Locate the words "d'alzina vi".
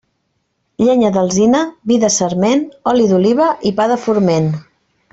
1.17-1.99